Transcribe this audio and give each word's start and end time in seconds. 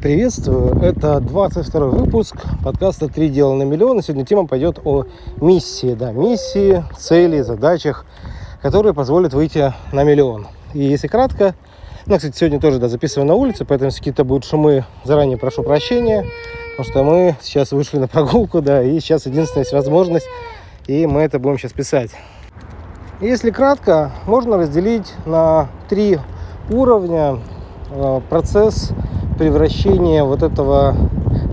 Приветствую, 0.00 0.80
это 0.82 1.20
22 1.20 1.88
выпуск 1.88 2.34
подкаста 2.64 3.08
«Три 3.08 3.28
дела 3.28 3.52
на 3.52 3.64
миллион». 3.64 4.00
Сегодня 4.00 4.24
тема 4.24 4.46
пойдет 4.46 4.80
о 4.82 5.04
миссии, 5.42 5.92
да, 5.92 6.10
миссии, 6.12 6.82
цели, 6.96 7.42
задачах, 7.42 8.06
которые 8.62 8.94
позволят 8.94 9.34
выйти 9.34 9.74
на 9.92 10.02
миллион. 10.02 10.46
И 10.72 10.78
если 10.78 11.06
кратко, 11.06 11.54
ну, 12.06 12.16
кстати, 12.16 12.34
сегодня 12.34 12.58
тоже, 12.58 12.78
да, 12.78 12.88
записываю 12.88 13.28
на 13.28 13.34
улице, 13.34 13.66
поэтому 13.66 13.88
если 13.88 13.98
какие-то 13.98 14.24
будут 14.24 14.46
шумы, 14.46 14.86
заранее 15.04 15.36
прошу 15.36 15.62
прощения, 15.62 16.24
потому 16.78 16.90
что 16.90 17.04
мы 17.04 17.36
сейчас 17.42 17.72
вышли 17.72 17.98
на 17.98 18.08
прогулку, 18.08 18.62
да, 18.62 18.82
и 18.82 18.98
сейчас 19.00 19.26
единственная 19.26 19.64
есть 19.64 19.74
возможность, 19.74 20.26
и 20.86 21.06
мы 21.06 21.20
это 21.20 21.38
будем 21.38 21.58
сейчас 21.58 21.74
писать. 21.74 22.12
Если 23.20 23.50
кратко, 23.50 24.12
можно 24.24 24.56
разделить 24.56 25.12
на 25.26 25.68
три 25.90 26.18
уровня 26.70 27.38
э, 27.90 28.20
процесс 28.30 28.94
превращения 29.40 30.22
вот 30.22 30.42
этого 30.42 30.94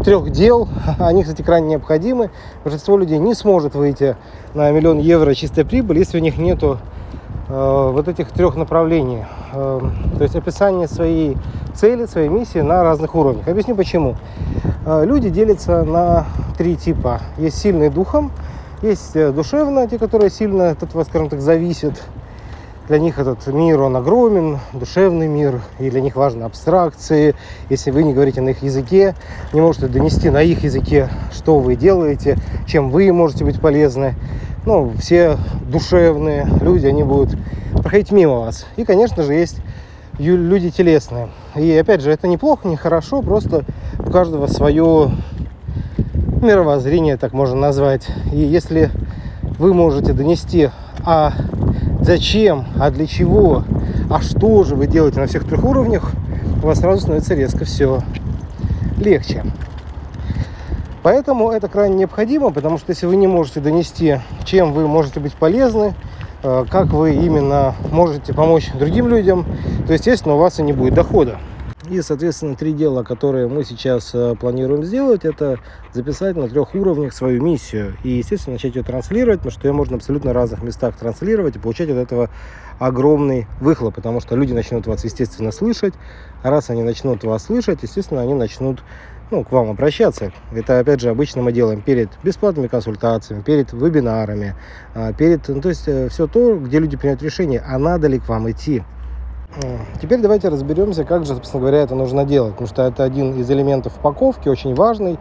трех 0.04 0.30
дел. 0.32 0.68
Они, 1.00 1.24
кстати, 1.24 1.42
крайне 1.42 1.70
необходимы. 1.70 2.32
Большинство 2.66 2.98
людей 2.98 3.18
не 3.18 3.34
сможет 3.34 3.76
выйти 3.76 4.18
на 4.54 4.70
миллион 4.72 5.00
евро 5.00 5.34
чистой 5.34 5.64
прибыли, 5.64 6.00
если 6.00 6.18
у 6.18 6.22
них 6.22 6.38
нету 6.38 6.80
э, 7.48 7.90
вот 7.94 8.10
этих 8.10 8.32
трех 8.32 8.58
направлений. 8.58 9.24
Э, 9.54 9.80
то 10.18 10.22
есть 10.22 10.36
описание 10.36 10.90
своей 10.90 11.38
цели, 11.76 12.08
своей 12.08 12.28
миссии 12.28 12.60
на 12.60 12.84
разных 12.84 13.16
уровнях. 13.16 13.48
Объясню 13.48 13.74
почему. 13.74 14.18
Э, 14.86 15.06
люди 15.06 15.30
делятся 15.30 15.86
на 15.86 16.26
три 16.58 16.76
типа. 16.76 17.22
Есть 17.38 17.58
сильные 17.58 17.90
духом, 17.90 18.34
есть 18.82 19.16
э, 19.16 19.32
душевно, 19.32 19.88
те, 19.88 19.98
которые 19.98 20.30
сильно 20.30 20.72
от 20.72 20.84
этого, 20.84 21.06
скажем 21.06 21.30
так, 21.30 21.40
зависят 21.40 22.04
для 22.88 23.00
них 23.00 23.20
этот 23.20 23.46
мир, 23.48 23.82
он 23.82 23.96
огромен, 23.98 24.60
душевный 24.72 25.28
мир, 25.28 25.62
и 25.80 25.90
для 25.90 26.00
них 26.00 26.16
важны 26.16 26.44
абстракции. 26.44 27.36
Если 27.70 27.92
вы 27.92 28.04
не 28.04 28.14
говорите 28.14 28.42
на 28.42 28.50
их 28.50 28.64
языке, 28.64 29.14
не 29.52 29.60
можете 29.60 29.88
донести 29.88 30.30
на 30.30 30.42
их 30.42 30.64
языке, 30.64 31.10
что 31.32 31.60
вы 31.60 31.76
делаете, 31.76 32.38
чем 32.66 32.90
вы 32.90 33.12
можете 33.12 33.44
быть 33.44 33.60
полезны. 33.60 34.16
Ну, 34.66 34.94
все 35.00 35.38
душевные 35.70 36.48
люди, 36.62 36.88
они 36.88 37.04
будут 37.04 37.38
проходить 37.82 38.12
мимо 38.12 38.40
вас. 38.40 38.66
И, 38.78 38.86
конечно 38.86 39.24
же, 39.24 39.34
есть 39.34 39.58
люди 40.18 40.70
телесные. 40.70 41.30
И, 41.56 41.72
опять 41.78 42.02
же, 42.02 42.12
это 42.12 42.28
неплохо, 42.28 42.68
не 42.68 42.78
хорошо, 42.78 43.22
просто 43.22 43.66
у 44.00 44.10
каждого 44.10 44.48
свое 44.48 45.12
мировоззрение, 46.42 47.18
так 47.18 47.34
можно 47.34 47.56
назвать. 47.56 48.08
И 48.32 48.38
если 48.38 48.92
вы 49.60 49.74
можете 49.74 50.14
донести 50.14 50.70
о 51.04 51.32
зачем, 52.08 52.64
а 52.80 52.90
для 52.90 53.06
чего, 53.06 53.64
а 54.10 54.22
что 54.22 54.64
же 54.64 54.76
вы 54.76 54.88
делаете 54.88 55.20
на 55.20 55.28
всех 55.28 55.44
трех 55.44 55.62
уровнях, 55.66 56.14
у 56.64 56.68
вас 56.68 56.80
сразу 56.80 57.02
становится 57.02 57.36
резко 57.36 57.66
все 57.66 58.02
легче. 58.98 59.44
Поэтому 61.04 61.52
это 61.52 61.68
крайне 61.68 61.98
необходимо, 61.98 62.52
потому 62.52 62.78
что 62.78 62.92
если 62.92 63.08
вы 63.08 63.18
не 63.18 63.28
можете 63.28 63.60
донести, 63.60 64.20
чем 64.46 64.72
вы 64.72 64.88
можете 64.88 65.20
быть 65.20 65.34
полезны, 65.34 65.96
э, 66.44 66.66
как 66.70 66.88
вы 66.94 67.14
именно 67.14 67.76
можете 67.92 68.34
помочь 68.34 68.72
другим 68.72 69.10
людям, 69.10 69.46
то, 69.86 69.92
естественно, 69.92 70.36
у 70.36 70.38
вас 70.38 70.60
и 70.60 70.64
не 70.64 70.72
будет 70.72 70.94
дохода. 70.94 71.40
И, 71.90 72.02
соответственно, 72.02 72.56
три 72.56 72.74
дела, 72.74 73.04
которые 73.04 73.48
мы 73.48 73.64
сейчас 73.64 74.12
э, 74.14 74.36
планируем 74.36 74.84
сделать, 74.84 75.24
это 75.24 75.60
записать 75.94 76.36
на 76.36 76.50
трех 76.50 76.76
уровнях 76.76 77.14
свою 77.14 77.42
миссию. 77.42 77.96
И, 78.04 78.10
естественно, 78.10 78.56
начать 78.56 78.76
ее 78.76 78.84
транслировать, 78.84 79.40
потому 79.40 79.52
что 79.52 79.68
ее 79.68 79.74
можно 79.74 79.96
абсолютно 79.96 80.32
в 80.32 80.34
разных 80.36 80.62
местах 80.64 80.98
транслировать 80.98 81.56
и 81.56 81.60
получать 81.60 81.90
от 81.90 81.98
этого 81.98 82.30
огромный 82.78 83.48
выхлоп, 83.62 83.96
потому 83.96 84.20
что 84.20 84.36
люди 84.36 84.52
начнут 84.52 84.86
вас, 84.86 85.06
естественно, 85.06 85.52
слышать. 85.52 85.94
А 86.44 86.50
раз 86.50 86.70
они 86.70 86.84
начнут 86.84 87.24
вас 87.24 87.46
слышать, 87.46 87.84
естественно, 87.84 88.22
они 88.22 88.34
начнут 88.34 88.84
ну, 89.32 89.46
к 89.46 89.52
вам 89.52 89.70
обращаться. 89.70 90.34
Это, 90.52 90.80
опять 90.80 91.00
же, 91.00 91.10
обычно 91.10 91.42
мы 91.42 91.54
делаем 91.54 91.82
перед 91.82 92.10
бесплатными 92.22 92.68
консультациями, 92.68 93.42
перед 93.42 93.72
вебинарами, 93.72 94.56
а, 94.94 95.14
перед, 95.14 95.48
ну, 95.48 95.62
то 95.62 95.70
есть 95.70 95.88
э, 95.88 96.10
все 96.10 96.28
то, 96.28 96.58
где 96.58 96.80
люди 96.80 96.98
принимают 96.98 97.22
решение, 97.22 97.64
а 97.66 97.78
надо 97.78 98.08
ли 98.08 98.20
к 98.20 98.28
вам 98.28 98.50
идти. 98.52 98.84
Теперь 100.02 100.20
давайте 100.20 100.50
разберемся, 100.50 101.04
как 101.04 101.26
же, 101.26 101.34
собственно 101.34 101.62
говоря, 101.62 101.80
это 101.80 101.96
нужно 101.96 102.26
делать, 102.26 102.52
потому 102.52 102.68
что 102.68 102.84
это 102.84 103.04
один 103.04 103.40
из 103.40 103.50
элементов 103.50 103.98
упаковки, 103.98 104.50
очень 104.50 104.76
важный. 104.76 105.18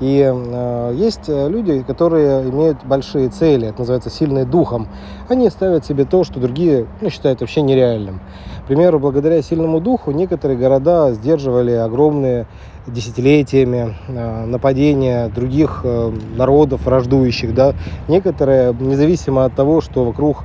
И 0.00 0.20
э, 0.24 0.92
есть 0.96 1.28
люди, 1.28 1.82
которые 1.82 2.48
имеют 2.50 2.84
большие 2.84 3.28
цели, 3.28 3.68
это 3.68 3.80
называется 3.80 4.10
сильный 4.10 4.44
духом. 4.44 4.88
Они 5.28 5.48
ставят 5.50 5.84
себе 5.84 6.04
то, 6.04 6.24
что 6.24 6.40
другие 6.40 6.86
ну, 7.00 7.10
считают 7.10 7.40
вообще 7.40 7.62
нереальным. 7.62 8.20
К 8.64 8.66
примеру, 8.66 8.98
благодаря 8.98 9.42
сильному 9.42 9.80
духу 9.80 10.10
некоторые 10.10 10.58
города 10.58 11.12
сдерживали 11.12 11.72
огромные 11.72 12.46
десятилетиями 12.86 13.94
э, 14.08 14.44
нападения 14.46 15.28
других 15.28 15.82
э, 15.84 16.12
народов 16.36 16.86
враждующих. 16.86 17.54
Да? 17.54 17.74
Некоторые, 18.08 18.74
независимо 18.78 19.44
от 19.44 19.54
того, 19.54 19.80
что 19.80 20.04
вокруг 20.04 20.44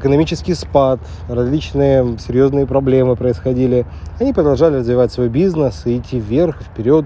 экономический 0.00 0.54
спад, 0.54 0.98
различные 1.28 2.18
серьезные 2.18 2.66
проблемы 2.66 3.14
происходили. 3.16 3.86
Они 4.18 4.32
продолжали 4.32 4.76
развивать 4.76 5.12
свой 5.12 5.28
бизнес 5.28 5.82
и 5.86 5.98
идти 5.98 6.18
вверх, 6.18 6.62
вперед, 6.62 7.04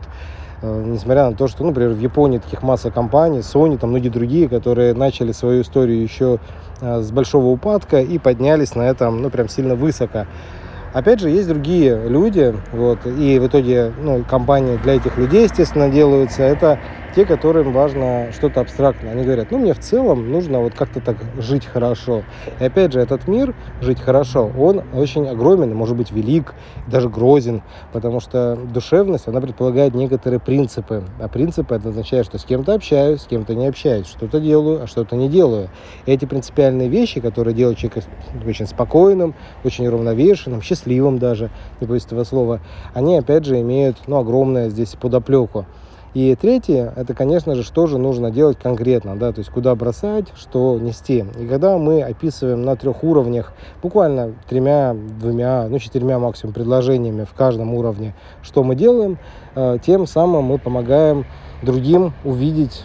э, 0.62 0.82
несмотря 0.86 1.28
на 1.28 1.36
то, 1.36 1.48
что, 1.48 1.62
ну, 1.62 1.70
например, 1.70 1.90
в 1.90 2.00
Японии 2.00 2.38
таких 2.38 2.62
масса 2.62 2.90
компаний, 2.90 3.40
Sony, 3.40 3.76
там 3.76 3.90
многие 3.90 4.08
другие, 4.08 4.48
которые 4.48 4.94
начали 4.94 5.32
свою 5.32 5.62
историю 5.62 6.02
еще 6.02 6.38
э, 6.80 7.00
с 7.02 7.10
большого 7.10 7.46
упадка 7.46 8.00
и 8.00 8.18
поднялись 8.18 8.74
на 8.74 8.82
этом, 8.82 9.20
ну, 9.20 9.28
прям 9.28 9.48
сильно 9.48 9.74
высоко. 9.74 10.26
Опять 10.92 11.18
же, 11.18 11.28
есть 11.28 11.48
другие 11.48 12.08
люди, 12.08 12.54
вот, 12.70 13.00
и 13.04 13.40
в 13.40 13.48
итоге, 13.48 13.92
ну, 14.00 14.22
компании 14.22 14.78
для 14.84 14.94
этих 14.94 15.18
людей, 15.18 15.42
естественно, 15.42 15.88
делаются. 15.88 16.44
Это 16.44 16.78
те, 17.14 17.24
которым 17.26 17.72
важно 17.72 18.30
что-то 18.32 18.60
абстрактное. 18.60 19.12
Они 19.12 19.24
говорят, 19.24 19.50
ну, 19.50 19.58
мне 19.58 19.72
в 19.72 19.78
целом 19.78 20.30
нужно 20.30 20.60
вот 20.60 20.74
как-то 20.74 21.00
так 21.00 21.16
жить 21.40 21.64
хорошо. 21.64 22.24
И 22.58 22.64
опять 22.64 22.92
же, 22.92 23.00
этот 23.00 23.28
мир, 23.28 23.54
жить 23.80 24.00
хорошо, 24.00 24.50
он 24.54 24.82
очень 24.90 25.28
огромен, 25.28 25.74
может 25.74 25.96
быть 25.96 26.10
велик, 26.10 26.54
даже 26.86 27.08
грозен, 27.08 27.62
потому 27.92 28.18
что 28.20 28.56
душевность, 28.56 29.28
она 29.28 29.40
предполагает 29.40 29.94
некоторые 29.94 30.40
принципы. 30.40 31.04
А 31.20 31.28
принципы, 31.28 31.76
это 31.76 31.90
означает, 31.90 32.26
что 32.26 32.38
с 32.38 32.44
кем-то 32.44 32.74
общаюсь, 32.74 33.22
с 33.22 33.26
кем-то 33.26 33.54
не 33.54 33.66
общаюсь, 33.66 34.06
что-то 34.08 34.40
делаю, 34.40 34.82
а 34.82 34.86
что-то 34.88 35.14
не 35.14 35.28
делаю. 35.28 35.70
И 36.06 36.12
эти 36.12 36.24
принципиальные 36.24 36.88
вещи, 36.88 37.20
которые 37.20 37.54
делают 37.54 37.78
человека 37.78 38.02
очень 38.44 38.66
спокойным, 38.66 39.36
очень 39.62 39.88
равновешенным, 39.88 40.62
счастливым 40.62 41.18
даже, 41.18 41.52
не 41.80 41.86
боюсь 41.86 42.06
этого 42.06 42.24
слова, 42.24 42.60
они, 42.92 43.16
опять 43.16 43.44
же, 43.44 43.60
имеют 43.60 43.98
ну, 44.08 44.16
огромное 44.16 44.68
здесь 44.68 44.96
подоплеку. 45.00 45.68
И 46.14 46.36
третье, 46.36 46.92
это, 46.94 47.12
конечно 47.12 47.56
же, 47.56 47.64
что 47.64 47.88
же 47.88 47.98
нужно 47.98 48.30
делать 48.30 48.56
конкретно, 48.56 49.16
да, 49.16 49.32
то 49.32 49.40
есть 49.40 49.50
куда 49.50 49.74
бросать, 49.74 50.26
что 50.36 50.78
нести. 50.78 51.24
И 51.40 51.46
когда 51.48 51.76
мы 51.76 52.02
описываем 52.02 52.62
на 52.62 52.76
трех 52.76 53.02
уровнях, 53.02 53.52
буквально 53.82 54.32
тремя, 54.48 54.94
двумя, 54.94 55.66
ну, 55.68 55.80
четырьмя 55.80 56.20
максимум 56.20 56.54
предложениями 56.54 57.24
в 57.24 57.34
каждом 57.34 57.74
уровне, 57.74 58.14
что 58.42 58.62
мы 58.62 58.76
делаем, 58.76 59.18
э, 59.56 59.78
тем 59.84 60.06
самым 60.06 60.44
мы 60.44 60.58
помогаем 60.58 61.26
другим 61.62 62.12
увидеть 62.22 62.84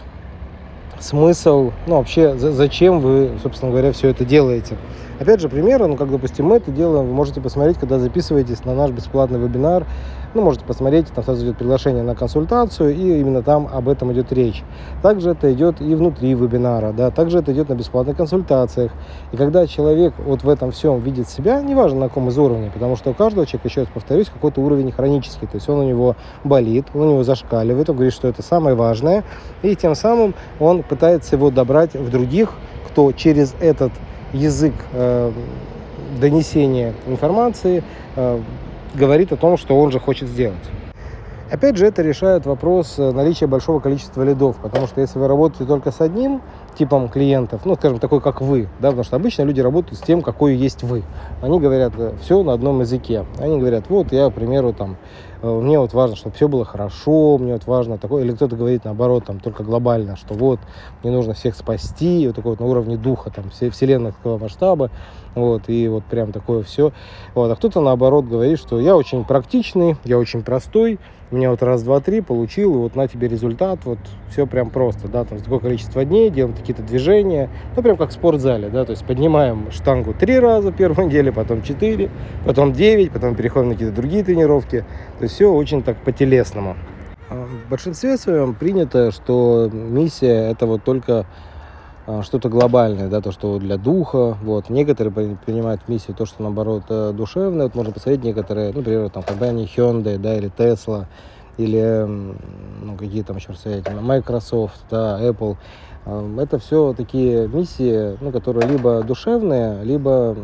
смысл, 0.98 1.70
ну, 1.86 1.98
вообще, 1.98 2.36
зачем 2.36 2.98
вы, 2.98 3.30
собственно 3.42 3.70
говоря, 3.70 3.92
все 3.92 4.08
это 4.08 4.24
делаете. 4.24 4.76
Опять 5.20 5.40
же, 5.40 5.48
примеры, 5.48 5.86
ну, 5.86 5.96
как, 5.96 6.10
допустим, 6.10 6.46
мы 6.46 6.56
это 6.56 6.70
делаем, 6.70 7.06
вы 7.06 7.12
можете 7.12 7.40
посмотреть, 7.40 7.78
когда 7.78 7.98
записываетесь 7.98 8.64
на 8.64 8.74
наш 8.74 8.90
бесплатный 8.90 9.38
вебинар, 9.38 9.86
ну, 10.34 10.42
можете 10.42 10.64
посмотреть, 10.64 11.08
там 11.08 11.24
сразу 11.24 11.44
идет 11.44 11.56
приглашение 11.56 12.02
на 12.02 12.14
консультацию, 12.14 12.94
и 12.94 13.20
именно 13.20 13.42
там 13.42 13.68
об 13.72 13.88
этом 13.88 14.12
идет 14.12 14.32
речь. 14.32 14.62
Также 15.02 15.30
это 15.30 15.52
идет 15.52 15.80
и 15.80 15.94
внутри 15.94 16.34
вебинара, 16.34 16.92
да, 16.92 17.10
также 17.10 17.38
это 17.38 17.52
идет 17.52 17.68
на 17.68 17.74
бесплатных 17.74 18.16
консультациях. 18.16 18.92
И 19.32 19.36
когда 19.36 19.66
человек 19.66 20.14
вот 20.18 20.42
в 20.42 20.48
этом 20.48 20.70
всем 20.70 21.00
видит 21.00 21.28
себя, 21.28 21.60
неважно 21.60 22.00
на 22.00 22.08
каком 22.08 22.28
из 22.28 22.38
уровней, 22.38 22.70
потому 22.72 22.96
что 22.96 23.10
у 23.10 23.14
каждого 23.14 23.46
человека, 23.46 23.68
еще 23.68 23.80
раз 23.82 23.90
повторюсь, 23.92 24.28
какой-то 24.28 24.60
уровень 24.60 24.92
хронический, 24.92 25.46
то 25.46 25.56
есть 25.56 25.68
он 25.68 25.80
у 25.80 25.84
него 25.84 26.16
болит, 26.44 26.86
он 26.94 27.02
у 27.02 27.10
него 27.10 27.24
зашкаливает, 27.24 27.90
он 27.90 27.96
говорит, 27.96 28.14
что 28.14 28.28
это 28.28 28.42
самое 28.42 28.76
важное, 28.76 29.24
и 29.62 29.74
тем 29.74 29.94
самым 29.94 30.34
он 30.58 30.82
пытается 30.82 31.36
его 31.36 31.50
добрать 31.50 31.94
в 31.94 32.10
других, 32.10 32.52
кто 32.88 33.12
через 33.12 33.54
этот 33.60 33.92
язык 34.32 34.74
э, 34.92 35.32
донесения 36.20 36.94
информации 37.06 37.82
э, 38.16 38.40
говорит 38.94 39.32
о 39.32 39.36
том, 39.36 39.56
что 39.56 39.78
он 39.78 39.90
же 39.90 40.00
хочет 40.00 40.28
сделать. 40.28 40.56
Опять 41.50 41.76
же, 41.76 41.86
это 41.86 42.02
решает 42.02 42.46
вопрос 42.46 42.94
э, 42.96 43.10
наличия 43.10 43.48
большого 43.48 43.80
количества 43.80 44.22
лидов, 44.22 44.56
потому 44.62 44.86
что 44.86 45.00
если 45.00 45.18
вы 45.18 45.26
работаете 45.26 45.64
только 45.64 45.90
с 45.90 46.00
одним, 46.00 46.42
типом 46.80 47.10
клиентов, 47.10 47.66
ну, 47.66 47.74
скажем, 47.74 47.98
такой, 47.98 48.22
как 48.22 48.40
вы, 48.40 48.66
да, 48.80 48.88
потому 48.88 49.04
что 49.04 49.16
обычно 49.16 49.42
люди 49.42 49.60
работают 49.60 49.98
с 49.98 50.02
тем, 50.02 50.22
какой 50.22 50.56
есть 50.56 50.82
вы. 50.82 51.02
Они 51.42 51.60
говорят 51.60 51.92
э, 51.98 52.14
все 52.22 52.42
на 52.42 52.54
одном 52.54 52.80
языке. 52.80 53.26
Они 53.38 53.58
говорят, 53.58 53.90
вот 53.90 54.12
я, 54.12 54.30
к 54.30 54.32
примеру, 54.32 54.72
там, 54.72 54.96
э, 55.42 55.46
мне 55.46 55.78
вот 55.78 55.92
важно, 55.92 56.16
чтобы 56.16 56.36
все 56.36 56.48
было 56.48 56.64
хорошо, 56.64 57.36
мне 57.36 57.52
вот 57.52 57.66
важно 57.66 57.98
такое, 57.98 58.24
или 58.24 58.32
кто-то 58.32 58.56
говорит 58.56 58.86
наоборот, 58.86 59.26
там, 59.26 59.40
только 59.40 59.62
глобально, 59.62 60.16
что 60.16 60.32
вот, 60.32 60.58
мне 61.02 61.12
нужно 61.12 61.34
всех 61.34 61.54
спасти, 61.54 62.26
вот 62.26 62.36
такой 62.36 62.52
вот 62.52 62.60
на 62.60 62.66
уровне 62.66 62.96
духа, 62.96 63.30
там, 63.30 63.50
все 63.50 63.68
вселенского 63.68 64.38
масштаба, 64.38 64.90
вот, 65.34 65.64
и 65.68 65.86
вот 65.86 66.04
прям 66.04 66.32
такое 66.32 66.62
все. 66.62 66.92
Вот, 67.34 67.52
а 67.52 67.56
кто-то 67.56 67.82
наоборот 67.82 68.24
говорит, 68.24 68.58
что 68.58 68.80
я 68.80 68.96
очень 68.96 69.26
практичный, 69.26 69.96
я 70.04 70.18
очень 70.18 70.42
простой, 70.42 70.98
меня 71.30 71.50
вот 71.50 71.62
раз, 71.62 71.82
два, 71.82 72.00
три 72.00 72.20
получил, 72.20 72.74
и 72.74 72.78
вот 72.78 72.96
на 72.96 73.06
тебе 73.06 73.28
результат, 73.28 73.80
вот 73.84 73.98
все 74.30 74.46
прям 74.46 74.70
просто, 74.70 75.08
да, 75.08 75.24
там 75.24 75.38
такое 75.38 75.60
количество 75.60 76.04
дней, 76.04 76.30
делаем 76.30 76.54
какие-то 76.70 76.88
движения, 76.88 77.50
ну 77.76 77.82
прям 77.82 77.96
как 77.96 78.10
в 78.10 78.12
спортзале, 78.12 78.68
да, 78.68 78.84
то 78.84 78.92
есть 78.92 79.04
поднимаем 79.04 79.70
штангу 79.70 80.14
три 80.14 80.38
раза 80.38 80.72
первой 80.72 81.06
неделе, 81.06 81.32
потом 81.32 81.62
четыре, 81.62 82.10
потом 82.46 82.72
девять, 82.72 83.10
потом 83.10 83.34
переходим 83.34 83.68
на 83.68 83.74
какие-то 83.74 83.94
другие 83.94 84.24
тренировки, 84.24 84.84
то 85.18 85.24
есть 85.24 85.34
все 85.34 85.52
очень 85.52 85.82
так 85.82 85.96
по-телесному. 85.98 86.76
А 87.28 87.46
в 87.46 87.70
большинстве 87.70 88.16
своем 88.16 88.54
принято, 88.54 89.10
что 89.12 89.70
миссия 89.72 90.50
это 90.50 90.66
вот 90.66 90.82
только 90.84 91.26
а, 92.06 92.22
что-то 92.22 92.48
глобальное, 92.48 93.08
да, 93.08 93.20
то, 93.20 93.30
что 93.30 93.58
для 93.58 93.76
духа, 93.76 94.36
вот. 94.42 94.68
Некоторые 94.68 95.36
принимают 95.46 95.88
миссию 95.88 96.16
то, 96.16 96.26
что, 96.26 96.42
наоборот, 96.42 96.84
э, 96.88 97.12
душевное. 97.14 97.66
Вот 97.66 97.76
можно 97.76 97.92
посмотреть 97.92 98.24
некоторые, 98.24 98.72
ну, 98.72 98.78
например, 98.78 99.10
там, 99.10 99.22
компании 99.22 99.68
Hyundai, 99.76 100.18
да, 100.18 100.34
или 100.34 100.50
Tesla, 100.50 101.06
или, 101.56 102.04
ну, 102.82 102.96
какие 102.98 103.22
там 103.22 103.36
еще 103.36 103.52
сказать, 103.54 103.84
Microsoft, 103.88 104.80
да, 104.90 105.20
Apple. 105.20 105.56
Это 106.38 106.58
все 106.58 106.92
такие 106.92 107.46
миссии, 107.48 108.16
ну, 108.20 108.32
которые 108.32 108.68
либо 108.68 109.02
душевные, 109.02 109.84
либо 109.84 110.36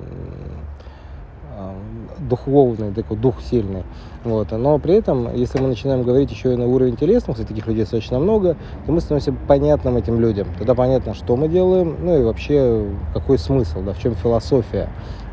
духовный, 2.18 2.92
такой 2.92 3.16
дух 3.16 3.40
сильный. 3.40 3.84
Вот. 4.26 4.50
Но 4.50 4.78
при 4.80 4.94
этом, 4.94 5.32
если 5.36 5.60
мы 5.60 5.68
начинаем 5.68 6.02
говорить 6.02 6.32
еще 6.32 6.52
и 6.52 6.56
на 6.56 6.66
уровень 6.66 6.96
телесных, 6.96 7.36
кстати, 7.36 7.50
таких 7.50 7.68
людей 7.68 7.82
достаточно 7.82 8.18
много, 8.18 8.56
то 8.84 8.90
мы 8.90 9.00
становимся 9.00 9.32
понятным 9.46 9.96
этим 9.96 10.18
людям. 10.20 10.48
Тогда 10.58 10.74
понятно, 10.74 11.14
что 11.14 11.36
мы 11.36 11.46
делаем, 11.46 11.94
ну 12.00 12.18
и 12.18 12.24
вообще 12.24 12.86
какой 13.14 13.38
смысл, 13.38 13.82
да, 13.82 13.92
в 13.92 14.00
чем 14.00 14.16
философия. 14.16 14.88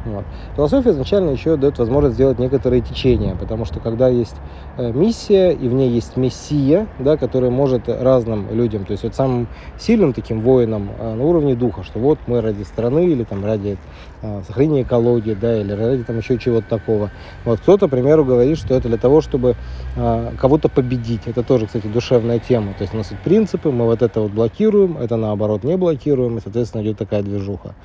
Вот. 0.06 0.25
Философия 0.56 0.90
изначально 0.90 1.30
еще 1.30 1.56
дает 1.56 1.80
возможность 1.80 2.16
сделать 2.16 2.38
некоторые 2.38 2.81
течения, 2.81 3.36
потому 3.36 3.63
что 3.63 3.80
когда 3.80 4.10
есть 4.10 4.36
э, 4.78 4.92
миссия, 4.92 5.51
и 5.51 5.68
в 5.69 5.74
ней 5.74 5.90
есть 5.90 6.18
мессия, 6.18 6.88
да, 7.00 7.16
который 7.16 7.50
может 7.50 7.88
разным 7.88 8.48
людям, 8.51 8.84
то 8.84 8.92
есть 8.92 9.04
вот 9.04 9.16
самым 9.16 9.48
сильным 9.80 10.12
таким 10.12 10.42
воинам 10.42 10.90
э, 11.00 11.13
на 11.13 11.24
уровне 11.24 11.56
духа, 11.56 11.84
что 11.84 12.00
вот 12.00 12.19
мы 12.28 12.42
ради 12.42 12.63
страны 12.63 13.06
или 13.06 13.24
там 13.24 13.45
ради 13.45 13.78
э, 14.22 14.42
сохранения 14.45 14.81
экологии, 14.81 15.36
да, 15.36 15.62
или 15.62 15.72
ради 15.72 16.04
там 16.04 16.18
еще 16.18 16.38
чего-то 16.38 16.68
такого. 16.68 17.10
Вот 17.45 17.62
кто-то, 17.62 17.88
к 17.88 17.92
примеру, 17.92 18.25
говорит, 18.25 18.57
что 18.57 18.74
это 18.83 18.89
для 18.89 18.97
того, 18.97 19.21
чтобы 19.21 19.56
кого-то 19.95 20.69
победить. 20.69 21.21
Это 21.25 21.44
тоже, 21.44 21.68
кстати, 21.68 21.88
душевная 21.88 22.39
тема. 22.39 22.74
То 22.74 22.81
есть 22.81 22.94
у 22.94 22.97
нас 22.97 23.12
вот 23.12 23.19
принципы, 23.21 23.71
мы 23.71 23.85
вот 23.85 24.01
это 24.01 24.21
вот 24.21 24.31
блокируем, 24.31 24.97
это 24.97 25.15
наоборот 25.15 25.63
не 25.63 25.77
блокируем, 25.77 26.38
и, 26.38 26.41
соответственно, 26.41 26.83
идет 26.83 26.97
такая 26.97 27.24
движуха. 27.24 27.75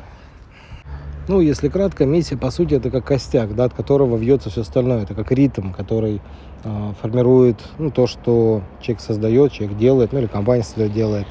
Ну, 1.29 1.41
если 1.41 1.69
кратко, 1.69 2.07
миссия, 2.07 2.39
по 2.39 2.51
сути, 2.51 2.75
это 2.75 2.91
как 2.91 3.05
костяк, 3.05 3.55
да, 3.55 3.65
от 3.65 3.75
которого 3.75 4.17
вьется 4.17 4.49
все 4.49 4.63
остальное. 4.63 5.03
Это 5.03 5.15
как 5.15 5.31
ритм, 5.31 5.73
который 5.73 6.23
э, 6.65 6.93
формирует 7.01 7.57
ну, 7.79 7.91
то, 7.91 8.07
что 8.07 8.63
человек 8.81 9.03
создает, 9.03 9.53
человек 9.53 9.77
делает, 9.77 10.13
ну 10.13 10.21
или 10.21 10.27
компания 10.27 10.63
создает, 10.63 10.95
делает. 10.95 11.27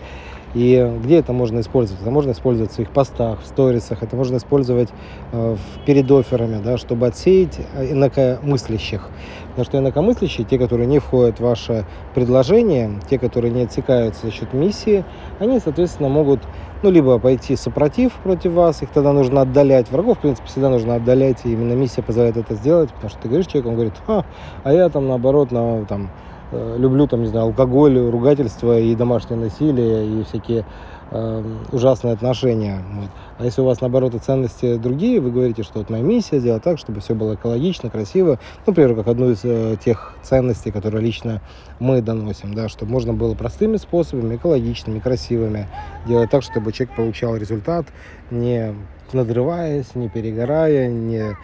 И 0.54 1.00
где 1.04 1.20
это 1.20 1.34
можно 1.34 1.60
использовать? 1.60 2.02
Это 2.02 2.12
можно 2.12 2.32
использовать 2.32 2.72
в 2.72 2.76
своих 2.76 2.92
постах, 2.92 3.42
в 3.42 3.46
сторисах, 3.46 4.02
это 4.02 4.16
можно 4.16 4.38
использовать 4.38 4.90
э, 5.32 5.56
перед 5.86 6.10
офферами, 6.10 6.62
да, 6.64 6.78
чтобы 6.78 7.08
отсеять 7.08 7.60
инакомыслящих. 7.78 9.10
Потому 9.50 9.66
что 9.66 9.78
инакомыслящие, 9.80 10.46
те, 10.46 10.58
которые 10.58 10.88
не 10.88 11.00
входят 11.00 11.40
в 11.40 11.44
ваше 11.44 11.86
предложение, 12.14 12.92
те, 13.10 13.20
которые 13.20 13.52
не 13.52 13.64
отсекаются 13.64 14.28
за 14.28 14.32
счет 14.32 14.54
миссии, 14.54 15.04
они, 15.40 15.60
соответственно, 15.60 16.10
могут 16.10 16.40
ну, 16.84 16.92
либо 16.92 17.18
пойти 17.18 17.56
сопротив 17.56 18.14
против 18.24 18.52
вас, 18.54 18.84
их 18.84 18.90
тогда 18.90 19.12
нужно 19.12 19.42
отдалять. 19.42 19.90
Врагов, 19.90 20.20
в 20.20 20.22
принципе, 20.22 20.48
всегда 20.48 20.70
нужно 20.70 20.96
отдалять, 20.96 21.40
и 21.44 21.52
именно 21.52 21.74
миссия 21.74 22.04
позволяет 22.04 22.38
это 22.38 22.54
сделать, 22.54 22.92
потому 22.92 23.10
что 23.10 23.20
ты 23.20 23.28
говоришь 23.28 23.48
человеку, 23.48 23.70
он 23.70 23.76
говорит, 23.76 23.94
а, 24.08 24.26
а 24.64 24.74
я 24.74 24.88
там, 24.90 25.08
наоборот, 25.08 25.52
на, 25.52 25.86
там, 25.86 26.12
Э, 26.12 26.37
люблю 26.52 27.08
там, 27.08 27.22
не 27.22 27.28
знаю, 27.28 27.48
алкоголь, 27.48 27.98
ругательство 27.98 28.80
и 28.80 28.96
домашнее 28.96 29.40
насилие 29.40 30.22
и 30.22 30.24
всякие 30.24 30.66
э, 31.12 31.44
ужасные 31.72 32.14
отношения. 32.14 32.84
Вот. 32.94 33.10
А 33.38 33.46
если 33.46 33.62
у 33.62 33.66
вас, 33.66 33.82
наоборот, 33.82 34.16
и 34.16 34.20
ценности 34.20 34.78
другие, 34.78 35.20
вы 35.20 35.32
говорите, 35.32 35.64
что 35.64 35.80
вот 35.80 35.90
моя 35.90 36.04
миссия 36.04 36.40
сделать 36.40 36.64
так, 36.64 36.80
чтобы 36.80 37.02
все 37.02 37.16
было 37.16 37.36
экологично, 37.36 37.90
красиво. 37.90 38.40
Ну, 38.66 38.72
например, 38.72 38.96
как 38.96 39.08
одну 39.08 39.32
из 39.32 39.42
э, 39.44 39.78
тех 39.84 40.16
ценностей, 40.22 40.72
которые 40.72 41.02
лично 41.02 41.42
мы 41.80 42.02
доносим, 42.02 42.54
да, 42.54 42.70
чтобы 42.70 42.92
можно 42.92 43.14
было 43.14 43.36
простыми 43.36 43.78
способами, 43.78 44.36
экологичными, 44.36 45.00
красивыми 45.00 45.68
делать 46.06 46.30
так, 46.30 46.44
чтобы 46.44 46.72
человек 46.72 46.96
получал 46.96 47.36
результат, 47.36 47.86
не 48.32 48.74
надрываясь, 49.14 49.96
не 49.96 50.10
перегорая, 50.10 50.90
не 50.90 51.38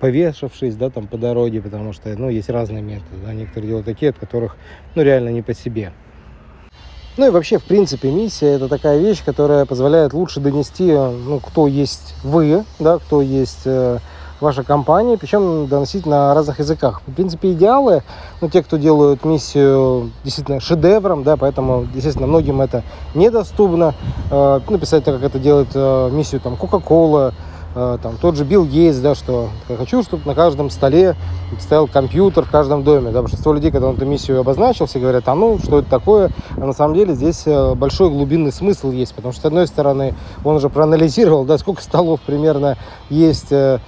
повешавшись, 0.00 0.76
да, 0.76 0.90
там 0.90 1.06
по 1.06 1.18
дороге, 1.18 1.60
потому 1.60 1.92
что, 1.92 2.14
ну, 2.16 2.28
есть 2.28 2.48
разные 2.48 2.82
методы, 2.82 3.16
да, 3.24 3.32
некоторые 3.32 3.68
делают 3.68 3.86
такие, 3.86 4.10
от 4.10 4.18
которых, 4.18 4.56
ну, 4.94 5.02
реально 5.02 5.30
не 5.30 5.42
по 5.42 5.54
себе. 5.54 5.92
Ну 7.16 7.26
и 7.26 7.30
вообще, 7.30 7.58
в 7.58 7.64
принципе, 7.64 8.12
миссия 8.12 8.54
это 8.54 8.68
такая 8.68 8.98
вещь, 8.98 9.24
которая 9.24 9.66
позволяет 9.66 10.12
лучше 10.12 10.38
донести, 10.38 10.92
ну, 10.92 11.40
кто 11.40 11.66
есть 11.66 12.14
вы, 12.22 12.64
да, 12.78 12.98
кто 12.98 13.22
есть 13.22 13.62
э, 13.64 13.98
ваша 14.40 14.62
компания, 14.62 15.18
причем 15.18 15.66
доносить 15.66 16.06
на 16.06 16.32
разных 16.32 16.60
языках. 16.60 17.02
В 17.06 17.12
принципе, 17.12 17.52
идеалы, 17.52 18.04
ну, 18.40 18.48
те, 18.48 18.62
кто 18.62 18.76
делают 18.76 19.24
миссию 19.24 20.12
действительно 20.22 20.60
шедевром, 20.60 21.24
да, 21.24 21.36
поэтому, 21.36 21.88
естественно, 21.92 22.28
многим 22.28 22.60
это 22.60 22.84
недоступно. 23.16 23.94
Э, 24.30 24.60
написать 24.68 25.02
так, 25.02 25.16
как 25.16 25.24
это 25.24 25.40
делает 25.40 25.70
э, 25.74 26.10
миссию 26.12 26.40
там 26.40 26.54
Coca-Cola, 26.54 27.34
там 27.74 28.16
тот 28.20 28.36
же 28.36 28.44
Билл 28.44 28.64
Гейтс, 28.64 28.98
да, 28.98 29.14
что 29.14 29.50
я 29.68 29.76
хочу, 29.76 30.02
чтобы 30.02 30.26
на 30.26 30.34
каждом 30.34 30.70
столе 30.70 31.16
стоял 31.60 31.86
компьютер 31.86 32.44
в 32.44 32.50
каждом 32.50 32.82
доме, 32.82 33.10
да, 33.10 33.20
большинство 33.20 33.52
людей, 33.52 33.70
когда 33.70 33.88
он 33.88 33.96
эту 33.96 34.06
миссию 34.06 34.40
обозначил, 34.40 34.86
все 34.86 34.98
говорят, 34.98 35.28
а 35.28 35.34
ну, 35.34 35.58
что 35.58 35.78
это 35.78 35.88
такое, 35.88 36.30
а 36.56 36.60
на 36.60 36.72
самом 36.72 36.94
деле 36.94 37.14
здесь 37.14 37.42
э, 37.46 37.74
большой 37.74 38.10
глубинный 38.10 38.52
смысл 38.52 38.90
есть, 38.90 39.14
потому 39.14 39.32
что, 39.32 39.42
с 39.42 39.44
одной 39.44 39.66
стороны, 39.66 40.14
он 40.44 40.56
уже 40.56 40.68
проанализировал, 40.68 41.44
да, 41.44 41.58
сколько 41.58 41.82
столов 41.82 42.20
примерно 42.20 42.76
есть 43.10 43.52
э, 43.52 43.78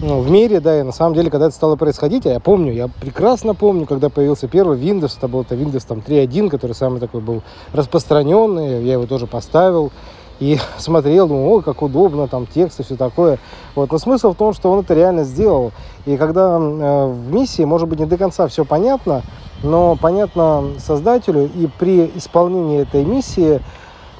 ну, 0.00 0.20
в 0.20 0.30
мире, 0.30 0.60
да, 0.60 0.80
и 0.80 0.82
на 0.82 0.92
самом 0.92 1.14
деле, 1.14 1.30
когда 1.30 1.46
это 1.46 1.54
стало 1.54 1.76
происходить, 1.76 2.26
а 2.26 2.30
я 2.30 2.40
помню, 2.40 2.72
я 2.72 2.88
прекрасно 2.88 3.54
помню, 3.54 3.86
когда 3.86 4.08
появился 4.08 4.48
первый 4.48 4.78
Windows, 4.78 5.16
это 5.16 5.28
был 5.28 5.42
это 5.42 5.54
Windows 5.54 5.84
там 5.86 5.98
3.1, 5.98 6.48
который 6.48 6.72
самый 6.72 7.00
такой 7.00 7.20
был 7.20 7.42
распространенный, 7.72 8.84
я 8.84 8.94
его 8.94 9.06
тоже 9.06 9.26
поставил, 9.26 9.92
и 10.42 10.58
смотрел, 10.78 11.28
думал, 11.28 11.52
ой, 11.54 11.62
как 11.62 11.82
удобно, 11.82 12.26
там 12.26 12.46
текст 12.46 12.80
и 12.80 12.82
все 12.82 12.96
такое. 12.96 13.38
Вот. 13.74 13.92
Но 13.92 13.98
смысл 13.98 14.32
в 14.32 14.36
том, 14.36 14.52
что 14.52 14.72
он 14.72 14.80
это 14.80 14.94
реально 14.94 15.24
сделал. 15.24 15.72
И 16.04 16.16
когда 16.16 16.58
э, 16.58 17.06
в 17.06 17.32
миссии, 17.32 17.62
может 17.62 17.88
быть, 17.88 18.00
не 18.00 18.06
до 18.06 18.18
конца 18.18 18.48
все 18.48 18.64
понятно, 18.64 19.22
но 19.62 19.96
понятно 19.96 20.64
создателю, 20.78 21.48
и 21.54 21.68
при 21.78 22.10
исполнении 22.16 22.80
этой 22.80 23.04
миссии 23.04 23.60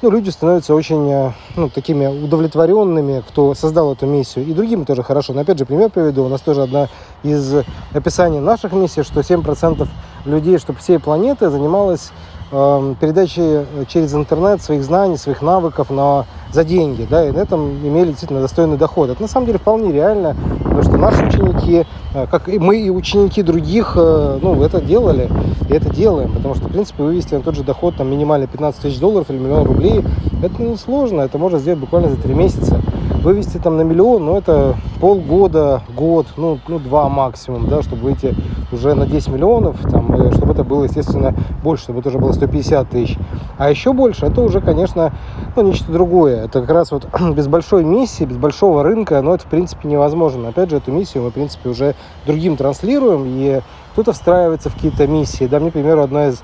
ну, 0.01 0.11
люди 0.11 0.29
становятся 0.29 0.73
очень 0.73 1.11
э, 1.11 1.31
ну, 1.57 1.69
такими 1.69 2.07
удовлетворенными, 2.07 3.21
кто 3.27 3.53
создал 3.53 3.91
эту 3.91 4.05
миссию. 4.05 4.45
И 4.45 4.53
другим 4.53 4.85
тоже 4.85 5.03
хорошо. 5.03 5.33
Но 5.33 5.41
опять 5.41 5.59
же, 5.59 5.65
пример 5.65 5.89
приведу. 5.89 6.23
У 6.23 6.29
нас 6.29 6.39
тоже 6.39 6.63
одна 6.63 6.87
из 7.23 7.53
описаний 7.93 8.39
наших 8.39 8.71
миссий, 8.71 9.03
что 9.03 9.19
7% 9.19 9.87
людей, 10.25 10.57
чтобы 10.57 10.79
всей 10.79 10.99
планеты 10.99 11.49
занималась 11.49 12.11
передачи 12.53 13.39
э, 13.39 13.85
через 13.87 14.13
интернет 14.13 14.61
своих 14.61 14.83
знаний, 14.83 15.17
своих 15.17 15.41
навыков 15.41 15.89
на, 15.89 16.25
за 16.51 16.63
деньги, 16.63 17.07
да, 17.09 17.27
и 17.27 17.31
на 17.31 17.39
этом 17.39 17.79
имели 17.85 18.09
действительно 18.09 18.41
достойный 18.41 18.77
доход. 18.77 19.09
Это 19.09 19.21
на 19.23 19.27
самом 19.27 19.47
деле 19.47 19.57
вполне 19.57 19.91
реально, 19.91 20.35
потому 20.63 20.83
что 20.83 20.97
наши 20.97 21.25
ученики, 21.25 21.87
э, 22.13 22.27
как 22.29 22.47
и 22.47 22.59
мы 22.59 22.77
и 22.77 22.91
ученики 22.91 23.41
других, 23.41 23.93
э, 23.95 24.39
ну, 24.39 24.61
это 24.61 24.81
делали, 24.81 25.31
и 25.67 25.73
это 25.73 25.89
делаем, 25.89 26.31
потому 26.31 26.53
что, 26.53 26.67
в 26.67 26.71
принципе, 26.71 27.01
вывести 27.01 27.33
на 27.33 27.41
тот 27.41 27.55
же 27.55 27.63
доход, 27.63 27.95
там, 27.95 28.11
минимально 28.11 28.45
15 28.45 28.81
тысяч 28.81 28.99
долларов 28.99 29.31
или 29.31 29.39
миллион 29.39 29.65
рублей, 29.65 30.03
это 30.43 30.61
не 30.61 30.77
сложно, 30.77 31.21
это 31.21 31.39
можно 31.39 31.57
сделать 31.57 31.79
буквально 31.79 32.09
за 32.09 32.17
3 32.17 32.35
месяца. 32.35 32.79
Вывести 33.23 33.57
там 33.57 33.77
на 33.77 33.83
миллион, 33.83 34.25
ну, 34.25 34.37
это 34.37 34.75
полгода, 34.99 35.81
год, 35.95 36.27
ну, 36.35 36.59
ну, 36.67 36.77
два 36.77 37.07
максимум, 37.07 37.69
да, 37.69 37.81
чтобы 37.81 38.01
выйти 38.01 38.35
уже 38.69 38.95
на 38.95 39.05
10 39.05 39.29
миллионов, 39.29 39.77
там, 39.89 40.33
чтобы 40.33 40.51
это 40.51 40.65
было, 40.65 40.83
естественно, 40.83 41.33
больше, 41.63 41.85
чтобы 41.85 42.01
это 42.01 42.09
уже 42.09 42.19
было 42.19 42.33
150 42.33 42.89
тысяч. 42.89 43.17
А 43.57 43.69
еще 43.69 43.93
больше, 43.93 44.25
это 44.25 44.41
уже, 44.41 44.59
конечно, 44.59 45.13
ну, 45.55 45.61
нечто 45.61 45.89
другое. 45.89 46.43
Это 46.43 46.59
как 46.59 46.71
раз 46.71 46.91
вот 46.91 47.07
без 47.33 47.47
большой 47.47 47.85
миссии, 47.85 48.25
без 48.25 48.35
большого 48.35 48.83
рынка, 48.83 49.21
но 49.21 49.35
это, 49.35 49.45
в 49.45 49.47
принципе, 49.47 49.87
невозможно. 49.87 50.49
Опять 50.49 50.71
же, 50.71 50.77
эту 50.77 50.91
миссию 50.91 51.23
мы, 51.23 51.29
в 51.29 51.33
принципе, 51.33 51.69
уже 51.69 51.95
другим 52.25 52.57
транслируем, 52.57 53.23
и 53.25 53.61
кто-то 53.93 54.11
встраивается 54.11 54.69
в 54.69 54.73
какие-то 54.73 55.07
миссии. 55.07 55.47
Да, 55.47 55.61
мне, 55.61 55.69
к 55.69 55.73
примеру, 55.73 56.01
одна 56.01 56.27
из 56.27 56.43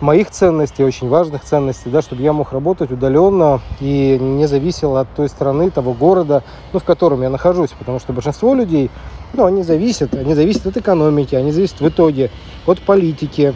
моих 0.00 0.30
ценностей, 0.30 0.84
очень 0.84 1.08
важных 1.08 1.44
ценностей, 1.44 1.90
да, 1.90 2.02
чтобы 2.02 2.22
я 2.22 2.32
мог 2.32 2.52
работать 2.52 2.90
удаленно 2.90 3.60
и 3.80 4.18
не 4.20 4.46
зависел 4.46 4.96
от 4.96 5.08
той 5.14 5.28
страны, 5.28 5.70
того 5.70 5.92
города, 5.92 6.42
ну, 6.72 6.78
в 6.78 6.84
котором 6.84 7.22
я 7.22 7.30
нахожусь, 7.30 7.70
потому 7.78 7.98
что 7.98 8.12
большинство 8.12 8.54
людей, 8.54 8.90
ну, 9.34 9.44
они 9.44 9.62
зависят, 9.62 10.14
они 10.14 10.34
зависят 10.34 10.66
от 10.66 10.76
экономики, 10.76 11.34
они 11.34 11.52
зависят 11.52 11.80
в 11.80 11.88
итоге 11.88 12.30
от 12.66 12.80
политики, 12.80 13.54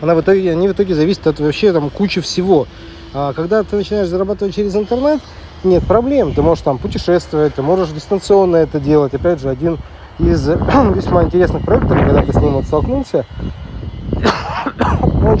она 0.00 0.14
в 0.14 0.20
итоге, 0.20 0.50
они 0.50 0.68
в 0.68 0.72
итоге 0.72 0.94
зависят 0.94 1.26
от 1.26 1.40
вообще 1.40 1.72
там 1.72 1.90
кучи 1.90 2.20
всего. 2.20 2.66
А 3.14 3.32
когда 3.32 3.62
ты 3.62 3.76
начинаешь 3.76 4.08
зарабатывать 4.08 4.54
через 4.54 4.74
интернет, 4.76 5.20
нет 5.62 5.84
проблем, 5.86 6.34
ты 6.34 6.42
можешь 6.42 6.62
там 6.62 6.78
путешествовать, 6.78 7.54
ты 7.54 7.62
можешь 7.62 7.88
дистанционно 7.88 8.56
это 8.56 8.80
делать. 8.80 9.14
Опять 9.14 9.40
же, 9.40 9.48
один 9.48 9.78
из 10.18 10.46
весьма 10.94 11.24
интересных 11.24 11.64
проектов, 11.64 11.96
когда 11.98 12.22
ты 12.22 12.32
с 12.32 12.36
ним 12.36 12.54
вот 12.54 12.64
столкнулся, 12.64 13.24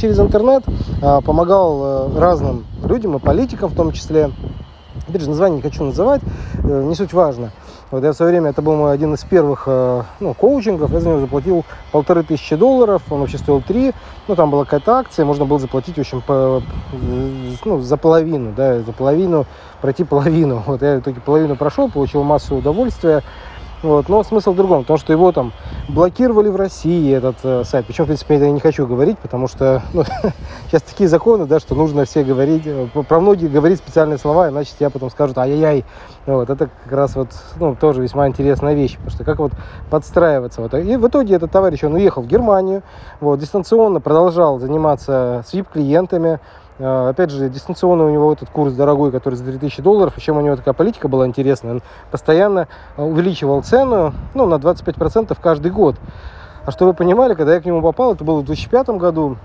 через 0.04 0.20
интернет 0.20 0.62
а, 1.00 1.22
помогал 1.22 2.10
э, 2.12 2.18
разным 2.18 2.66
людям 2.86 3.16
и 3.16 3.18
политикам 3.18 3.70
в 3.70 3.74
том 3.74 3.90
числе. 3.90 4.30
Опять 5.08 5.22
же, 5.22 5.30
название 5.30 5.56
не 5.56 5.62
хочу 5.62 5.82
называть, 5.82 6.20
э, 6.62 6.82
не 6.82 6.94
суть 6.94 7.14
важно. 7.14 7.52
Вот 7.90 8.04
я 8.04 8.12
в 8.12 8.14
свое 8.14 8.32
время, 8.32 8.50
это 8.50 8.60
был 8.60 8.74
мой 8.74 8.92
один 8.92 9.14
из 9.14 9.24
первых 9.24 9.62
э, 9.66 10.02
ну, 10.20 10.34
коучингов, 10.34 10.92
я 10.92 11.00
за 11.00 11.08
него 11.08 11.20
заплатил 11.20 11.64
полторы 11.90 12.22
тысячи 12.22 12.54
долларов, 12.54 13.00
он 13.08 13.20
вообще 13.20 13.38
стоил 13.38 13.62
три, 13.62 13.94
ну 14.28 14.36
там 14.36 14.50
была 14.50 14.64
какая-то 14.64 14.98
акция, 14.98 15.24
можно 15.24 15.46
было 15.46 15.58
заплатить, 15.58 15.96
в 15.96 16.00
общем, 16.00 16.20
по, 16.20 16.60
ну, 17.64 17.80
за 17.80 17.96
половину, 17.96 18.52
да, 18.54 18.80
за 18.80 18.92
половину, 18.92 19.46
пройти 19.80 20.04
половину. 20.04 20.62
Вот 20.66 20.82
я 20.82 20.96
в 20.96 21.00
итоге 21.00 21.22
половину 21.22 21.56
прошел, 21.56 21.90
получил 21.90 22.24
массу 22.24 22.56
удовольствия, 22.56 23.22
вот. 23.84 24.08
Но 24.08 24.24
смысл 24.24 24.52
в 24.52 24.56
другом, 24.56 24.80
потому 24.80 24.98
что 24.98 25.12
его 25.12 25.30
там 25.30 25.52
блокировали 25.88 26.48
в 26.48 26.56
России, 26.56 27.14
этот 27.14 27.36
э, 27.44 27.64
сайт. 27.64 27.86
Причем, 27.86 28.04
в 28.04 28.06
принципе, 28.06 28.38
я 28.38 28.50
не 28.50 28.60
хочу 28.60 28.86
говорить, 28.86 29.18
потому 29.18 29.46
что 29.46 29.82
ну, 29.92 30.04
сейчас 30.66 30.82
такие 30.82 31.08
законы, 31.08 31.44
да, 31.44 31.60
что 31.60 31.74
нужно 31.74 32.06
все 32.06 32.24
говорить, 32.24 32.62
э, 32.64 32.88
про 33.06 33.20
многие 33.20 33.48
говорить 33.48 33.78
специальные 33.78 34.18
слова, 34.18 34.48
иначе 34.48 34.72
тебя 34.78 34.90
потом 34.90 35.10
скажут 35.10 35.36
ай-яй-яй. 35.38 35.84
Вот. 36.26 36.50
Это 36.50 36.68
как 36.84 36.92
раз 36.92 37.16
вот, 37.16 37.28
ну, 37.58 37.74
тоже 37.74 38.02
весьма 38.02 38.28
интересная 38.28 38.74
вещь, 38.74 38.96
потому 38.96 39.10
что 39.10 39.24
как 39.24 39.38
вот 39.38 39.52
подстраиваться. 39.90 40.60
Вот. 40.60 40.74
И 40.74 40.96
в 40.96 41.06
итоге 41.06 41.34
этот 41.34 41.50
товарищ, 41.50 41.84
он 41.84 41.94
уехал 41.94 42.22
в 42.22 42.26
Германию, 42.26 42.82
вот, 43.20 43.38
дистанционно 43.38 44.00
продолжал 44.00 44.58
заниматься 44.58 45.44
с 45.46 45.52
VIP-клиентами, 45.52 46.40
а, 46.80 47.10
опять 47.10 47.30
же, 47.30 47.48
дистанционно 47.48 48.04
у 48.04 48.10
него 48.10 48.32
этот 48.32 48.50
курс 48.50 48.72
дорогой, 48.72 49.12
который 49.12 49.34
за 49.34 49.44
3000 49.44 49.82
долларов. 49.82 50.14
Причем 50.14 50.36
у 50.36 50.40
него 50.40 50.56
такая 50.56 50.74
политика 50.74 51.08
была 51.08 51.26
интересная. 51.26 51.74
Он 51.74 51.82
постоянно 52.10 52.68
а, 52.96 53.04
увеличивал 53.04 53.62
цену 53.62 54.12
ну, 54.34 54.46
на 54.46 54.54
25% 54.54 55.36
каждый 55.40 55.70
год. 55.70 55.96
А 56.64 56.70
что 56.70 56.86
вы 56.86 56.94
понимали, 56.94 57.34
когда 57.34 57.54
я 57.54 57.60
к 57.60 57.66
нему 57.66 57.82
попал, 57.82 58.14
это 58.14 58.24
было 58.24 58.40
в 58.40 58.44
2005 58.44 58.88
году, 58.90 59.36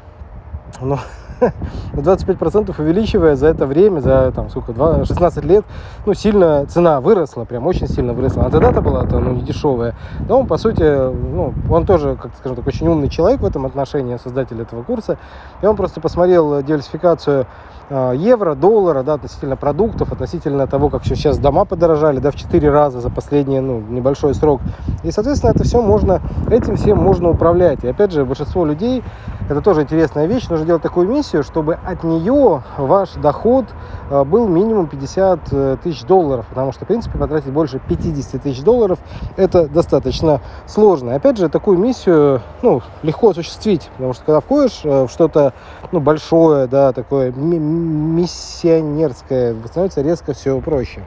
но 0.82 1.00
на 1.94 2.00
25% 2.00 2.74
увеличивая 2.78 3.36
за 3.36 3.48
это 3.48 3.66
время, 3.66 4.00
за 4.00 4.32
там, 4.32 4.50
сколько, 4.50 4.74
2, 4.74 5.06
16 5.06 5.44
лет, 5.46 5.66
ну, 6.06 6.14
сильно 6.14 6.66
цена 6.68 7.02
выросла, 7.02 7.46
прям 7.46 7.66
очень 7.68 7.88
сильно 7.88 8.14
выросла. 8.14 8.46
А 8.46 8.50
тогда-то 8.50 8.82
была 8.82 9.04
-то, 9.04 9.20
ну, 9.20 9.32
не 9.32 9.42
дешевая. 9.42 9.96
Но 10.28 10.40
он, 10.40 10.48
по 10.48 10.58
сути, 10.58 10.84
ну, 10.84 11.54
он 11.70 11.86
тоже, 11.86 12.18
как 12.22 12.32
скажем 12.38 12.56
так, 12.58 12.68
очень 12.68 12.88
умный 12.88 13.10
человек 13.10 13.42
в 13.42 13.46
этом 13.46 13.66
отношении, 13.66 14.18
создатель 14.18 14.62
этого 14.62 14.84
курса. 14.84 15.18
И 15.62 15.66
он 15.66 15.76
просто 15.76 16.02
посмотрел 16.02 16.62
диверсификацию 16.62 17.46
а, 17.92 18.12
евро, 18.14 18.54
доллара, 18.54 19.02
да, 19.02 19.16
относительно 19.16 19.56
продуктов, 19.56 20.12
относительно 20.12 20.68
того, 20.68 20.90
как 20.90 21.06
сейчас 21.06 21.40
дома 21.40 21.66
подорожали, 21.66 22.20
да, 22.20 22.30
в 22.32 22.36
4 22.36 22.70
раза 22.70 23.02
за 23.02 23.10
последний, 23.10 23.60
ну, 23.60 23.80
небольшой 23.80 24.36
срок. 24.36 24.62
И, 25.04 25.12
соответственно, 25.12 25.52
это 25.52 25.64
все 25.64 25.82
можно, 25.82 26.22
этим 26.52 26.76
всем 26.76 27.00
можно 27.00 27.30
управлять. 27.30 27.84
И, 27.84 27.88
опять 27.88 28.12
же, 28.12 28.26
большинство 28.26 28.64
людей, 28.64 29.04
это 29.50 29.62
тоже 29.62 29.82
интересная 29.82 30.27
вещь, 30.27 30.48
нужно 30.48 30.65
делать 30.65 30.84
такую 30.84 31.10
миссию, 31.10 31.44
чтобы 31.44 31.74
от 31.74 32.03
нее 32.03 32.62
ваш 32.77 33.13
доход 33.13 33.65
а, 34.12 34.24
был 34.24 34.48
минимум 34.48 34.86
50 34.88 35.39
э, 35.51 35.77
тысяч 35.84 36.03
долларов, 36.03 36.46
потому 36.50 36.72
что, 36.72 36.86
в 36.86 36.88
принципе, 36.88 37.18
потратить 37.18 37.51
больше 37.51 37.79
50 37.79 38.44
тысяч 38.44 38.62
долларов 38.62 39.00
это 39.38 39.68
достаточно 39.68 40.39
сложно. 40.68 41.15
Опять 41.15 41.38
же, 41.38 41.50
такую 41.50 41.79
миссию, 41.79 42.41
ну, 42.62 42.84
легко 43.01 43.32
осуществить, 43.32 43.89
потому 43.98 44.13
что, 44.13 44.24
когда 44.24 44.39
входишь 44.39 44.82
э, 44.84 45.08
в 45.08 45.10
что-то, 45.10 45.53
ну, 45.91 46.00
большое, 46.00 46.68
да, 46.68 46.94
такое 46.94 47.32
миссионерское, 47.32 49.56
становится 49.65 50.01
резко 50.01 50.34
все 50.34 50.62
проще. 50.62 51.01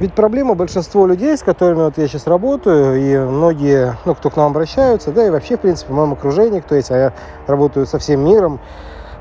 Ведь 0.00 0.14
проблема 0.14 0.54
большинства 0.54 1.06
людей, 1.06 1.36
с 1.36 1.42
которыми 1.42 1.82
вот 1.82 1.98
я 1.98 2.08
сейчас 2.08 2.26
работаю, 2.26 2.98
и 2.98 3.18
многие, 3.18 3.98
ну, 4.06 4.14
кто 4.14 4.30
к 4.30 4.36
нам 4.36 4.46
обращаются, 4.46 5.12
да 5.12 5.26
и 5.26 5.30
вообще, 5.30 5.58
в 5.58 5.60
принципе, 5.60 5.92
в 5.92 5.94
моем 5.94 6.14
окружении, 6.14 6.60
кто 6.60 6.74
есть, 6.74 6.90
а 6.90 6.96
я 6.96 7.12
работаю 7.46 7.84
со 7.84 7.98
всем 7.98 8.24
миром, 8.24 8.60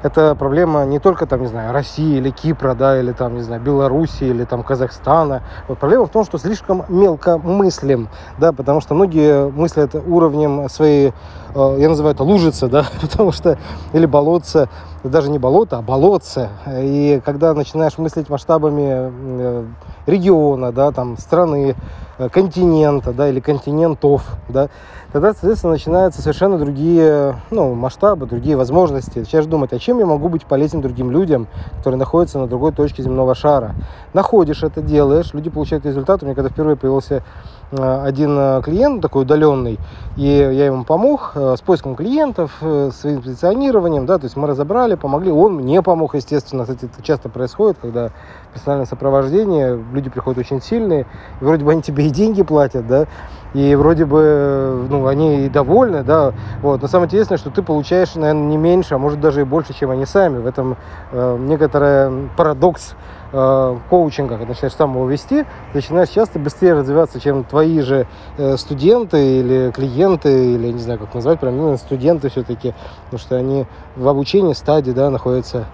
это 0.02 0.36
проблема 0.36 0.86
не 0.86 1.00
только 1.00 1.26
там, 1.26 1.42
не 1.42 1.48
знаю, 1.48 1.74
России 1.74 2.18
или 2.18 2.30
Кипра, 2.30 2.74
да, 2.74 3.00
или 3.00 3.12
там, 3.12 3.36
не 3.36 3.42
знаю, 3.42 3.62
Беларуси 3.62 4.24
или 4.24 4.46
там 4.46 4.64
Казахстана. 4.64 5.44
Вот 5.68 5.78
проблема 5.78 6.06
в 6.06 6.10
том, 6.10 6.24
что 6.24 6.38
слишком 6.38 6.86
мелко 6.90 7.38
мыслим, 7.38 8.10
да, 8.38 8.54
потому 8.54 8.82
что 8.82 8.94
многие 8.94 9.50
мыслят 9.50 9.96
уровнем 9.96 10.70
своей, 10.70 11.14
э, 11.54 11.76
я 11.80 11.90
называю 11.90 12.16
это 12.16 12.24
лужица, 12.24 12.68
да, 12.68 12.86
потому 13.02 13.32
что, 13.32 13.58
или 13.94 14.06
болотца, 14.06 14.70
даже 15.04 15.30
не 15.30 15.40
болото, 15.40 15.78
а 15.78 15.82
болотце. 15.82 16.50
И 16.68 17.22
когда 17.26 17.54
начинаешь 17.54 17.98
мыслить 17.98 18.30
масштабами 18.30 19.12
э, 19.12 19.66
региона, 20.06 20.72
да, 20.72 20.92
там, 20.92 21.18
страны, 21.18 21.76
э, 22.18 22.30
континента, 22.30 23.12
да, 23.12 23.30
или 23.30 23.40
континентов, 23.40 24.24
да, 24.48 24.70
тогда, 25.12 25.34
соответственно, 25.34 25.74
начинаются 25.74 26.22
совершенно 26.22 26.58
другие, 26.58 27.36
ну, 27.52 27.74
масштабы, 27.74 28.26
другие 28.26 28.56
возможности. 28.56 29.20
Начинаешь 29.20 29.48
думать, 29.48 29.74
а 29.74 29.80
чем 29.80 30.00
я 30.00 30.06
могу 30.06 30.30
быть 30.30 30.46
полезен 30.46 30.82
другим 30.82 31.12
людям, 31.12 31.48
которые 31.78 31.98
находятся 31.98 32.40
на 32.40 32.48
другой 32.48 32.72
точке 32.72 33.04
земного 33.04 33.36
шара. 33.36 33.76
Находишь 34.14 34.64
это, 34.64 34.82
делаешь, 34.82 35.34
люди 35.34 35.50
получают 35.50 35.86
результат. 35.86 36.22
У 36.22 36.26
меня 36.26 36.36
когда 36.36 36.50
впервые 36.50 36.76
появился 36.76 37.24
Э, 37.72 38.02
один 38.04 38.36
э, 38.38 38.62
клиент 38.64 39.02
такой 39.02 39.24
удаленный, 39.24 39.78
и 40.18 40.26
я 40.26 40.66
ему 40.66 40.84
помог 40.84 41.34
э, 41.36 41.56
с 41.56 41.62
поиском 41.62 41.96
клиентов, 41.96 42.52
своим 42.60 43.22
позиционированием, 43.22 44.06
да, 44.06 44.18
то 44.18 44.26
есть 44.26 44.36
мы 44.36 44.48
разобрали, 44.48 44.96
помогли, 44.96 45.32
он 45.32 45.56
мне 45.56 45.82
помог, 45.84 46.16
естественно, 46.16 46.64
кстати, 46.64 46.86
это 46.86 47.04
часто 47.04 47.30
происходит, 47.30 47.78
когда 47.80 48.10
персональное 48.54 48.86
сопровождение, 48.86 49.80
люди 49.94 50.10
приходят 50.10 50.40
очень 50.40 50.62
сильные, 50.62 51.06
и 51.42 51.44
вроде 51.44 51.64
бы 51.64 51.72
они 51.72 51.82
тебе 51.82 52.08
и 52.08 52.10
деньги 52.10 52.44
платят, 52.44 52.88
да, 52.88 53.06
и 53.54 53.76
вроде 53.76 54.06
бы, 54.06 54.86
ну, 54.90 55.08
они 55.08 55.46
и 55.46 55.50
довольны, 55.50 56.04
да, 56.04 56.34
вот, 56.62 56.82
но 56.82 56.88
самое 56.88 57.08
интересное, 57.08 57.38
что 57.38 57.50
ты 57.50 57.62
получаешь, 57.62 58.16
наверное, 58.16 58.48
не 58.48 58.58
меньше, 58.58 58.96
а 58.96 58.98
может 58.98 59.20
даже 59.20 59.42
и 59.42 59.44
больше, 59.44 59.74
чем 59.74 59.92
они 59.92 60.06
сами, 60.06 60.38
в 60.38 60.46
этом 60.46 60.78
э, 61.12 61.38
некоторый 61.40 62.30
парадокс 62.38 62.96
э, 63.32 63.78
коучинга, 63.90 64.38
когда 64.38 64.50
начинаешь 64.50 64.76
сам 64.76 64.94
его 64.94 65.08
вести, 65.08 65.46
начинаешь 65.74 66.10
часто 66.10 66.38
быстрее 66.38 66.74
развиваться, 66.74 67.20
чем 67.20 67.44
твои 67.44 67.82
же 67.82 68.08
э, 68.38 68.58
студенты 68.58 69.40
или 69.40 69.72
клиенты, 69.72 70.54
или 70.54 70.72
не 70.72 70.80
знаю, 70.80 71.00
как 71.00 71.14
назвать, 71.16 71.40
прям 71.40 71.58
ну, 71.58 71.78
студенты 71.78 72.30
все-таки, 72.30 72.76
потому 73.06 73.20
что 73.20 73.36
они 73.36 73.66
в 73.96 74.08
обучении 74.08 74.54
стадии, 74.54 74.92
да, 74.92 75.10
находятся. 75.10 75.66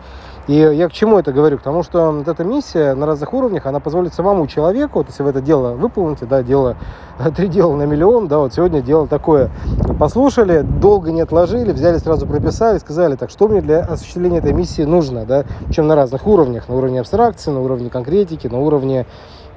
И 0.47 0.53
я 0.53 0.87
к 0.89 0.93
чему 0.93 1.17
это 1.17 1.31
говорю? 1.31 1.57
К 1.57 1.63
тому, 1.63 1.81
что 1.81 2.11
вот 2.11 2.27
эта 2.27 2.43
миссия 2.43 2.93
на 2.93 3.07
разных 3.07 3.33
уровнях, 3.33 3.65
она 3.65 3.79
позволит 3.79 4.13
самому 4.13 4.45
человеку, 4.45 4.99
вот 4.99 5.07
если 5.07 5.23
вы 5.23 5.31
это 5.31 5.41
дело 5.41 5.73
выполните, 5.73 6.27
да, 6.27 6.43
дело, 6.43 6.77
три 7.35 7.47
дела 7.47 7.75
на 7.75 7.83
миллион, 7.83 8.27
да, 8.27 8.37
вот 8.37 8.53
сегодня 8.53 8.81
дело 8.81 9.07
такое. 9.07 9.49
Послушали, 9.99 10.61
долго 10.61 11.11
не 11.11 11.21
отложили, 11.21 11.71
взяли, 11.71 11.97
сразу 11.97 12.27
прописали, 12.27 12.77
сказали, 12.77 13.15
так, 13.15 13.31
что 13.31 13.47
мне 13.47 13.61
для 13.61 13.79
осуществления 13.79 14.37
этой 14.37 14.53
миссии 14.53 14.83
нужно, 14.83 15.25
да, 15.25 15.45
чем 15.71 15.87
на 15.87 15.95
разных 15.95 16.27
уровнях, 16.27 16.69
на 16.69 16.75
уровне 16.75 16.99
абстракции, 16.99 17.49
на 17.49 17.61
уровне 17.61 17.89
конкретики, 17.89 18.45
на 18.47 18.59
уровне 18.59 19.07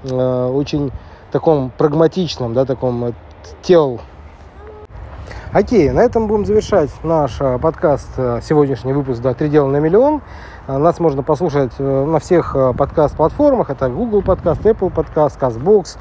э, 0.04 0.46
очень 0.46 0.90
таком 1.32 1.70
прагматичном, 1.76 2.54
да, 2.54 2.64
таком 2.64 3.04
э, 3.04 3.12
тел 3.60 4.00
Окей, 5.50 5.88
на 5.90 6.00
этом 6.00 6.26
будем 6.26 6.44
завершать 6.44 6.90
наш 7.02 7.40
э, 7.40 7.58
подкаст, 7.58 8.10
э, 8.18 8.40
сегодняшний 8.42 8.92
выпуск 8.92 9.22
да, 9.22 9.32
«Три 9.32 9.48
дела 9.48 9.66
на 9.66 9.78
миллион». 9.78 10.20
Нас 10.68 11.00
можно 11.00 11.22
послушать 11.22 11.72
на 11.78 12.18
всех 12.18 12.54
подкаст-платформах. 12.76 13.70
Это 13.70 13.88
Google 13.88 14.20
подкаст, 14.20 14.60
Apple 14.66 14.90
подкаст, 14.90 15.40
CastBox, 15.40 15.96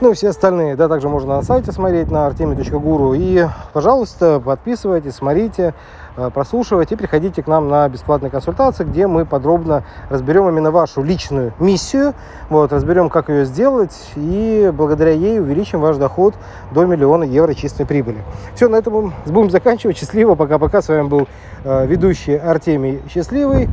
ну 0.00 0.12
и 0.12 0.14
все 0.14 0.28
остальные. 0.28 0.76
Да, 0.76 0.86
также 0.88 1.08
можно 1.08 1.34
на 1.34 1.42
сайте 1.42 1.72
смотреть 1.72 2.08
на 2.08 2.28
artemi.guru. 2.28 3.16
И, 3.18 3.48
пожалуйста, 3.72 4.38
подписывайтесь, 4.38 5.16
смотрите. 5.16 5.74
Э, 6.16 6.30
прослушивайте 6.32 6.94
и 6.94 6.98
приходите 6.98 7.42
к 7.42 7.46
нам 7.46 7.68
на 7.68 7.88
бесплатные 7.88 8.30
консультации, 8.30 8.84
где 8.84 9.06
мы 9.06 9.24
подробно 9.24 9.84
разберем 10.08 10.48
именно 10.48 10.70
вашу 10.70 11.02
личную 11.02 11.52
миссию, 11.58 12.14
вот, 12.48 12.72
разберем, 12.72 13.08
как 13.10 13.28
ее 13.28 13.44
сделать, 13.44 13.96
и 14.16 14.72
благодаря 14.74 15.12
ей 15.12 15.40
увеличим 15.40 15.80
ваш 15.80 15.96
доход 15.96 16.34
до 16.72 16.84
миллиона 16.84 17.24
евро 17.24 17.54
чистой 17.54 17.86
прибыли. 17.86 18.18
Все, 18.54 18.68
на 18.68 18.76
этом 18.76 19.12
будем 19.26 19.50
заканчивать. 19.50 19.96
Счастливо, 19.96 20.34
пока-пока. 20.34 20.82
С 20.82 20.88
вами 20.88 21.06
был 21.08 21.28
э, 21.64 21.86
ведущий 21.86 22.36
Артемий 22.36 23.02
Счастливый. 23.08 23.68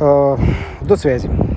Э, 0.00 0.36
до 0.80 0.96
связи. 0.96 1.49